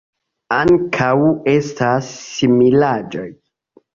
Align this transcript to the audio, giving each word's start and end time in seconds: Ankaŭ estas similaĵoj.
Ankaŭ 0.55 1.11
estas 1.53 2.09
similaĵoj. 2.31 3.29